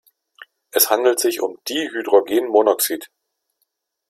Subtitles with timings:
[0.71, 3.11] Es handelt sich um Dihydrogenmonoxid.